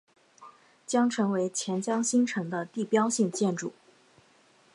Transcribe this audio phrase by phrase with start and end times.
[0.87, 3.71] 将成为钱江新城的地标性建筑。